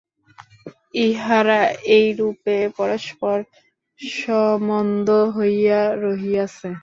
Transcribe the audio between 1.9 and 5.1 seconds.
এইরূপে পরস্পর-সম্বন্ধ